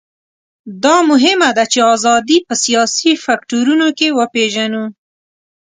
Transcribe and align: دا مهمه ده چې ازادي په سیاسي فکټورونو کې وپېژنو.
دا 0.83 0.97
مهمه 1.09 1.49
ده 1.57 1.63
چې 1.73 1.79
ازادي 1.93 2.37
په 2.47 2.53
سیاسي 2.63 3.11
فکټورونو 3.25 3.87
کې 3.97 4.07
وپېژنو. 4.17 4.83